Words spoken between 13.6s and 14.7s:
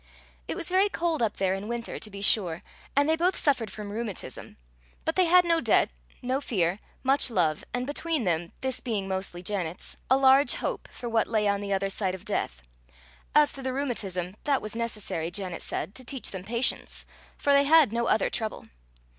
the rheumatism, that